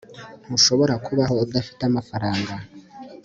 [0.45, 2.53] ntushobora kubaho udafite amafaranga